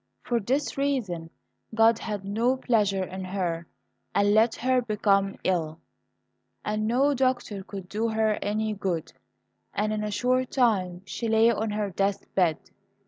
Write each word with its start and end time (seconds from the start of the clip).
For 0.23 0.39
this 0.39 0.79
reason 0.79 1.29
God 1.75 1.99
had 1.99 2.25
no 2.25 2.57
pleasure 2.57 3.03
in 3.03 3.23
her, 3.23 3.67
and 4.15 4.33
let 4.33 4.55
her 4.55 4.81
become 4.81 5.35
ill, 5.43 5.79
and 6.65 6.87
no 6.87 7.13
doctor 7.13 7.63
could 7.63 7.87
do 7.87 8.09
her 8.09 8.39
any 8.41 8.73
good, 8.73 9.13
and 9.75 9.93
in 9.93 10.03
a 10.03 10.09
short 10.09 10.49
time 10.49 11.03
she 11.05 11.27
lay 11.27 11.51
on 11.51 11.69
her 11.69 11.91
death 11.91 12.25
bed. 12.33 12.57